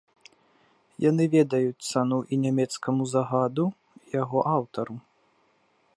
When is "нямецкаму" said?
2.45-3.03